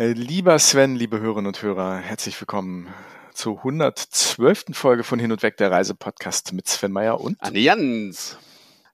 [0.00, 2.88] Äh, lieber Sven, liebe Hörerinnen und Hörer, herzlich willkommen
[3.34, 4.68] zur 112.
[4.72, 8.38] Folge von Hin und Weg der Reise-Podcast mit Sven Meyer und Anne Jans.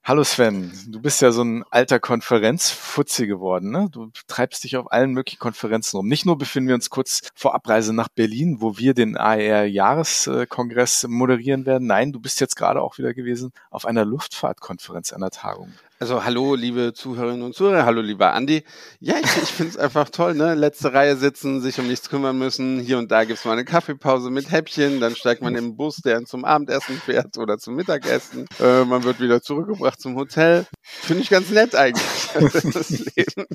[0.03, 3.71] Hallo Sven, du bist ja so ein alter Konferenzfutzi geworden.
[3.71, 3.87] Ne?
[3.89, 6.09] Du treibst dich auf allen möglichen Konferenzen rum.
[6.09, 11.65] Nicht nur befinden wir uns kurz vor Abreise nach Berlin, wo wir den AER-Jahreskongress moderieren
[11.65, 11.87] werden.
[11.87, 15.71] Nein, du bist jetzt gerade auch wieder gewesen auf einer Luftfahrtkonferenz, einer Tagung.
[15.99, 18.63] Also hallo, liebe Zuhörerinnen und Zuhörer, hallo, lieber Andi.
[18.99, 20.53] Ja, ich, ich finde es einfach toll, ne?
[20.53, 22.79] Letzte Reihe sitzen, sich um nichts kümmern müssen.
[22.79, 26.23] Hier und da gibt's mal eine Kaffeepause mit Häppchen, dann steigt man im Bus, der
[26.25, 28.45] zum Abendessen fährt oder zum Mittagessen.
[28.59, 30.67] Äh, man wird wieder zurückgebracht zum Hotel.
[30.83, 32.29] Finde ich ganz nett eigentlich,
[32.73, 33.47] das Leben.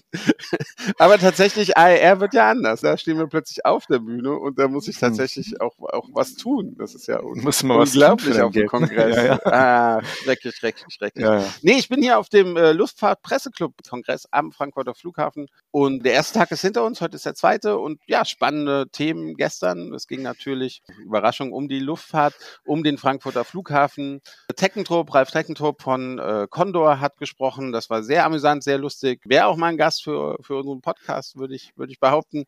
[0.98, 2.80] Aber tatsächlich, AER wird ja anders.
[2.80, 5.01] Da stehen wir plötzlich auf der Bühne und da muss ich hm.
[5.02, 6.74] tatsächlich auch, auch was tun.
[6.77, 9.16] Das ist ja un Muss man unglaublich auf dem Kongress.
[9.16, 9.40] ja, ja.
[9.45, 11.24] Ah, schrecklich, schrecklich, schrecklich.
[11.24, 11.54] Ja, ja.
[11.62, 15.46] Nee, ich bin hier auf dem äh, Luftfahrt-Presseclub-Kongress am Frankfurter Flughafen.
[15.70, 17.78] Und der erste Tag ist hinter uns, heute ist der zweite.
[17.78, 19.95] Und ja, spannende Themen gestern.
[19.95, 22.34] Es ging natürlich, Überraschung, um die Luftfahrt,
[22.65, 24.20] um den Frankfurter Flughafen.
[24.57, 27.73] Teckentrupp, Ralf Teckentrupp von äh, Condor hat gesprochen.
[27.73, 29.20] Das war sehr amüsant, sehr lustig.
[29.24, 32.45] Wäre auch mal ein Gast für, für unseren Podcast, würde ich, würde ich behaupten.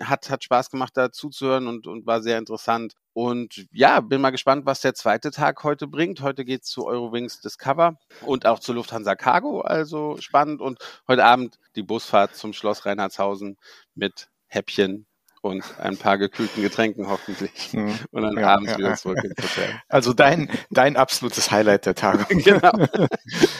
[0.00, 2.94] Hat, hat Spaß gemacht, da zuzuhören und, und war sehr interessant.
[3.16, 6.20] Und ja, bin mal gespannt, was der zweite Tag heute bringt.
[6.20, 10.60] Heute geht's zu Eurowings Discover und auch zu Lufthansa Cargo, also spannend.
[10.60, 13.56] Und heute Abend die Busfahrt zum Schloss Reinhardshausen
[13.94, 15.06] mit Häppchen
[15.46, 17.72] und ein paar gekühlten Getränken hoffentlich.
[17.72, 17.98] Hm.
[18.10, 19.80] Und dann ja, abends ja, wieder zurück ins Hotel.
[19.88, 22.26] Also dein, dein absolutes Highlight der Tagung.
[22.28, 22.72] genau.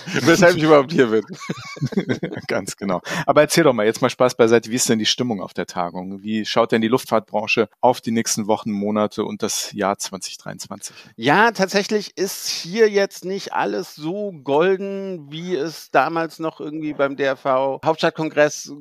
[0.06, 1.24] Weshalb ich überhaupt hier bin.
[2.46, 3.00] Ganz genau.
[3.26, 5.66] Aber erzähl doch mal, jetzt mal Spaß beiseite, wie ist denn die Stimmung auf der
[5.66, 6.22] Tagung?
[6.22, 10.94] Wie schaut denn die Luftfahrtbranche auf die nächsten Wochen, Monate und das Jahr 2023?
[11.16, 17.16] Ja, tatsächlich ist hier jetzt nicht alles so golden, wie es damals noch irgendwie beim
[17.16, 18.72] DRV Hauptstadtkongress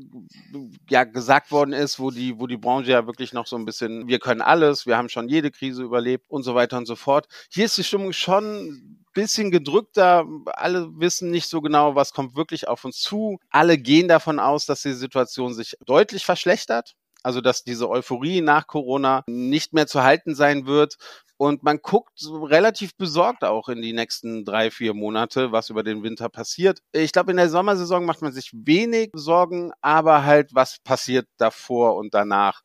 [0.90, 4.08] ja gesagt worden ist, wo die, wo die Branche ja wirklich noch so ein bisschen,
[4.08, 7.28] wir können alles, wir haben schon jede Krise überlebt und so weiter und so fort.
[7.50, 10.26] Hier ist die Stimmung schon bisschen gedrückter.
[10.46, 13.40] Alle wissen nicht so genau, was kommt wirklich auf uns zu.
[13.50, 16.96] Alle gehen davon aus, dass die Situation sich deutlich verschlechtert.
[17.26, 20.98] Also, dass diese Euphorie nach Corona nicht mehr zu halten sein wird.
[21.38, 26.04] Und man guckt relativ besorgt auch in die nächsten drei, vier Monate, was über den
[26.04, 26.80] Winter passiert.
[26.94, 31.96] Ich glaube, in der Sommersaison macht man sich wenig Sorgen, aber halt, was passiert davor
[31.98, 32.62] und danach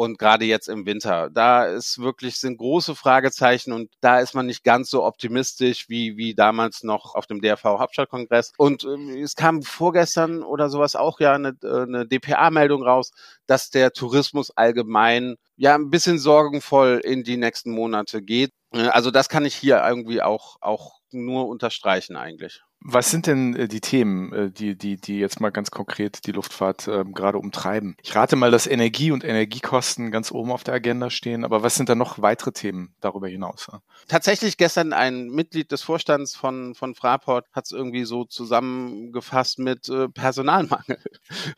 [0.00, 1.28] und gerade jetzt im Winter.
[1.28, 6.16] Da ist wirklich, sind große Fragezeichen und da ist man nicht ganz so optimistisch wie,
[6.16, 8.54] wie damals noch auf dem DRV Hauptstadtkongress.
[8.56, 13.10] Und äh, es kam vorgestern oder sowas auch ja eine, äh, eine DPA-Meldung raus,
[13.46, 18.52] dass der Tourismus allgemein ja ein bisschen sorgenvoll in die nächsten Monate geht.
[18.72, 22.62] Äh, also das kann ich hier irgendwie auch, auch nur unterstreichen eigentlich.
[22.82, 26.32] Was sind denn äh, die Themen, äh, die, die, die jetzt mal ganz konkret die
[26.32, 27.94] Luftfahrt äh, gerade umtreiben?
[28.02, 31.74] Ich rate mal, dass Energie und Energiekosten ganz oben auf der Agenda stehen, aber was
[31.74, 33.68] sind da noch weitere Themen darüber hinaus?
[34.08, 39.90] Tatsächlich gestern ein Mitglied des Vorstands von, von Fraport hat es irgendwie so zusammengefasst mit
[39.90, 40.98] äh, Personalmangel.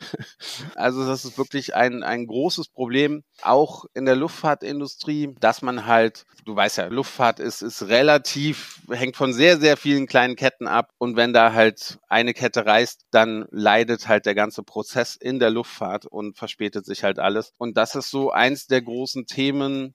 [0.75, 6.25] also das ist wirklich ein, ein großes Problem, auch in der Luftfahrtindustrie, dass man halt,
[6.43, 10.89] du weißt ja, Luftfahrt ist, ist relativ, hängt von sehr, sehr vielen kleinen Ketten ab
[10.97, 15.37] und und wenn da halt eine Kette reißt, dann leidet halt der ganze Prozess in
[15.37, 17.53] der Luftfahrt und verspätet sich halt alles.
[17.59, 19.93] Und das ist so eins der großen Themen,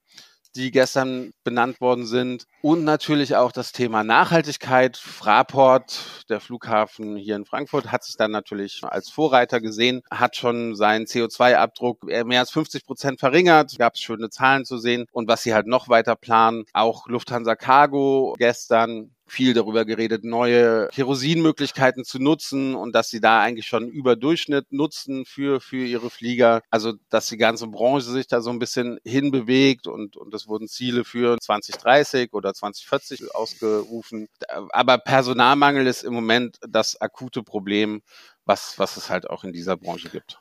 [0.54, 2.44] die gestern benannt worden sind.
[2.62, 4.96] Und natürlich auch das Thema Nachhaltigkeit.
[4.96, 10.76] Fraport, der Flughafen hier in Frankfurt, hat sich dann natürlich als Vorreiter gesehen, hat schon
[10.76, 13.76] seinen CO2-Abdruck mehr als 50 Prozent verringert.
[13.76, 15.06] Gab es schöne Zahlen zu sehen.
[15.10, 20.88] Und was sie halt noch weiter planen, auch Lufthansa Cargo gestern viel darüber geredet, neue
[20.88, 26.10] Kerosinmöglichkeiten zu nutzen und dass sie da eigentlich schon über Durchschnitt nutzen für, für ihre
[26.10, 26.62] Flieger.
[26.70, 30.68] Also, dass die ganze Branche sich da so ein bisschen hinbewegt und, und es wurden
[30.68, 34.28] Ziele für 2030 oder 2040 ausgerufen.
[34.70, 38.02] Aber Personalmangel ist im Moment das akute Problem,
[38.44, 40.40] was, was es halt auch in dieser Branche gibt.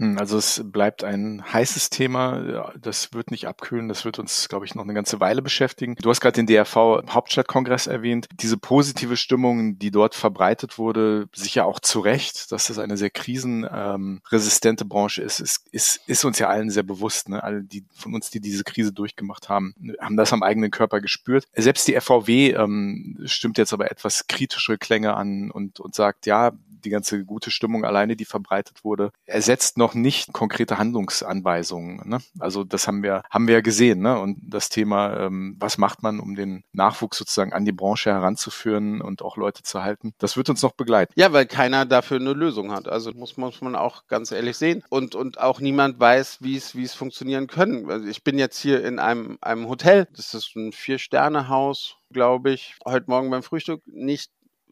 [0.00, 2.72] Hm, also es bleibt ein heißes Thema.
[2.80, 3.88] Das wird nicht abkühlen.
[3.88, 5.94] Das wird uns, glaube ich, noch eine ganze Weile beschäftigen.
[6.00, 8.26] Du hast gerade den DRV Hauptstadtkongress erwähnt.
[8.32, 13.10] Diese positive Stimmung, die dort verbreitet wurde, sicher auch zu Recht, dass das eine sehr
[13.10, 17.28] krisenresistente Branche ist, ist, ist, ist uns ja allen sehr bewusst.
[17.28, 17.42] Ne?
[17.42, 21.44] Alle die von uns, die diese Krise durchgemacht haben, haben das am eigenen Körper gespürt.
[21.54, 26.52] Selbst die FVW ähm, stimmt jetzt aber etwas kritischere Klänge an und, und sagt, ja,
[26.84, 32.08] die ganze gute Stimmung alleine, die verbreitet wurde, ersetzt noch nicht konkrete Handlungsanweisungen.
[32.08, 32.18] Ne?
[32.38, 34.00] Also das haben wir, haben wir ja gesehen.
[34.00, 34.18] Ne?
[34.18, 39.00] Und das Thema, ähm, was macht man, um den Nachwuchs sozusagen an die Branche heranzuführen
[39.00, 41.12] und auch Leute zu halten, das wird uns noch begleiten.
[41.16, 42.88] Ja, weil keiner dafür eine Lösung hat.
[42.88, 44.82] Also muss, muss man auch ganz ehrlich sehen.
[44.88, 47.90] Und, und auch niemand weiß, wie es, wie es funktionieren können.
[47.90, 50.08] Also ich bin jetzt hier in einem, einem Hotel.
[50.16, 52.76] Das ist ein Vier-Sterne-Haus, glaube ich.
[52.86, 54.30] Heute Morgen beim Frühstück nicht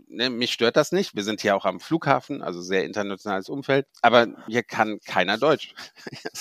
[0.09, 1.15] ne, mich stört das nicht.
[1.15, 3.87] Wir sind hier auch am Flughafen, also sehr internationales Umfeld.
[4.03, 5.75] Aber hier kann keiner Deutsch.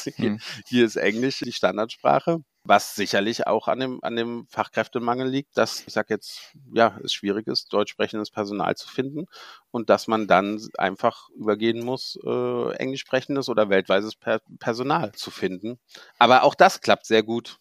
[0.03, 0.39] hier, hm.
[0.67, 5.83] hier ist Englisch die Standardsprache was sicherlich auch an dem, an dem Fachkräftemangel liegt, dass,
[5.87, 9.25] ich sag jetzt, ja, es schwierig ist, deutsch sprechendes Personal zu finden
[9.71, 15.31] und dass man dann einfach übergehen muss, äh, englisch sprechendes oder weltweites per Personal zu
[15.31, 15.79] finden.
[16.19, 17.59] Aber auch das klappt sehr gut,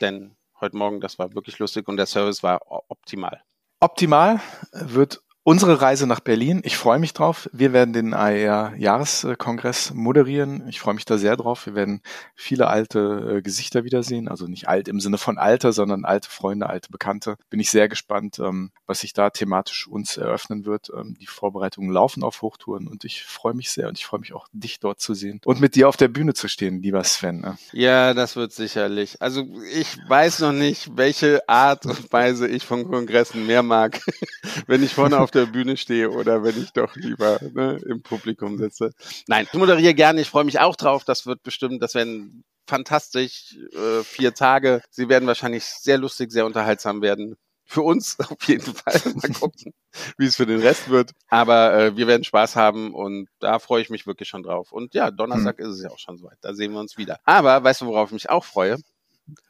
[0.00, 3.42] denn heute Morgen, das war wirklich lustig und der Service war optimal.
[3.80, 4.40] Optimal
[4.72, 6.62] wird unsere Reise nach Berlin.
[6.64, 7.48] Ich freue mich drauf.
[7.52, 10.66] Wir werden den AER-Jahreskongress moderieren.
[10.68, 11.66] Ich freue mich da sehr drauf.
[11.66, 12.00] Wir werden
[12.34, 14.26] viele alte äh, Gesichter wiedersehen.
[14.26, 17.36] Also nicht alt im Sinne von Alter, sondern alte Freunde, alte Bekannte.
[17.50, 20.90] Bin ich sehr gespannt, ähm, was sich da thematisch uns eröffnen wird.
[20.96, 24.32] Ähm, die Vorbereitungen laufen auf Hochtouren und ich freue mich sehr und ich freue mich
[24.32, 27.40] auch, dich dort zu sehen und mit dir auf der Bühne zu stehen, lieber Sven.
[27.40, 27.58] Ne?
[27.72, 29.20] Ja, das wird sicherlich.
[29.20, 34.00] Also ich weiß noch nicht, welche Art und Weise ich von Kongressen mehr mag.
[34.66, 38.58] Wenn ich vorne auf der Bühne stehe oder wenn ich doch lieber ne, im Publikum
[38.58, 38.92] sitze.
[39.26, 41.04] Nein, ich moderiere gerne, ich freue mich auch drauf.
[41.04, 44.82] Das wird bestimmt, das werden fantastisch äh, vier Tage.
[44.90, 47.36] Sie werden wahrscheinlich sehr lustig, sehr unterhaltsam werden.
[47.66, 49.00] Für uns auf jeden Fall.
[49.14, 49.72] Mal gucken,
[50.18, 51.12] wie es für den Rest wird.
[51.28, 54.70] Aber äh, wir werden Spaß haben und da freue ich mich wirklich schon drauf.
[54.70, 55.66] Und ja, Donnerstag hm.
[55.66, 56.38] ist es ja auch schon soweit.
[56.42, 57.18] Da sehen wir uns wieder.
[57.24, 58.78] Aber weißt du, worauf ich mich auch freue?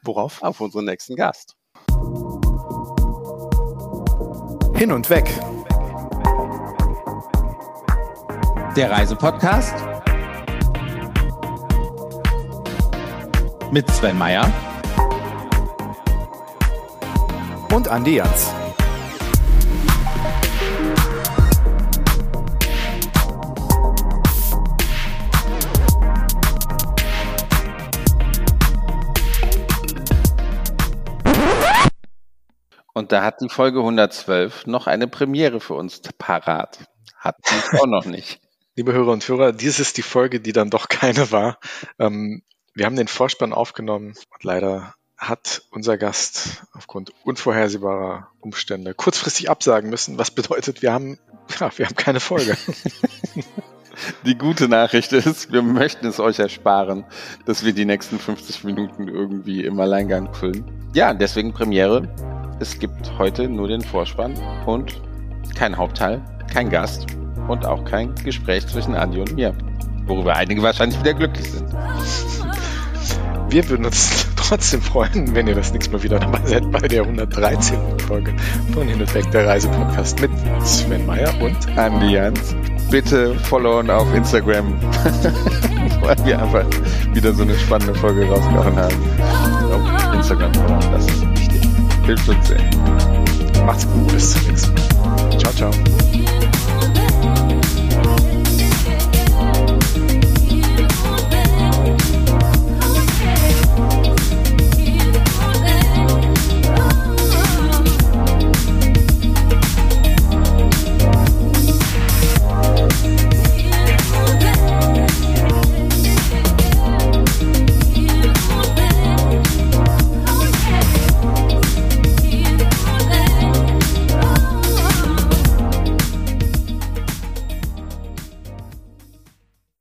[0.03, 0.41] Worauf?
[0.41, 1.55] Auf unseren nächsten Gast.
[4.75, 5.25] Hin und weg.
[8.75, 9.73] Der Reisepodcast
[13.71, 14.51] mit Sven Meyer
[17.73, 18.53] und Andi Jans.
[32.93, 36.79] Und da hat die Folge 112 noch eine Premiere für uns parat.
[37.17, 38.44] Hat sie auch noch nicht.
[38.77, 41.59] Liebe Hörer und Hörer, dies ist die Folge, die dann doch keine war.
[41.97, 42.43] Ähm,
[42.73, 49.89] wir haben den Vorspann aufgenommen und leider hat unser Gast aufgrund unvorhersehbarer Umstände kurzfristig absagen
[49.89, 51.17] müssen, was bedeutet, wir haben,
[51.57, 52.57] ja, wir haben keine Folge.
[54.25, 57.05] Die gute Nachricht ist, wir möchten es euch ersparen,
[57.45, 60.69] dass wir die nächsten 50 Minuten irgendwie im Alleingang füllen.
[60.93, 62.13] Ja, deswegen Premiere.
[62.59, 64.35] Es gibt heute nur den Vorspann
[64.65, 65.01] und
[65.55, 66.21] kein Hauptteil,
[66.51, 67.07] kein Gast
[67.47, 69.53] und auch kein Gespräch zwischen Andi und mir,
[70.05, 71.65] worüber einige wahrscheinlich wieder glücklich sind.
[73.49, 77.03] Wir würden uns trotzdem freuen, wenn ihr das nächste Mal wieder dabei seid bei der
[77.03, 77.77] 113.
[78.07, 78.35] Folge
[78.73, 80.31] von Hin und Weg, der Reisepodcast mit
[80.63, 82.55] Sven Meyer und Andi Jans.
[82.91, 84.73] Bitte followen auf Instagram,
[86.01, 86.65] weil wir einfach
[87.13, 88.95] wieder so eine spannende Folge rausgehauen haben.
[89.71, 91.61] Auf Instagram followen, das ist wichtig.
[92.05, 92.59] Hilft uns sehr.
[93.65, 95.39] Macht's gut, bis zum nächsten Mal.
[95.39, 95.71] Ciao, ciao.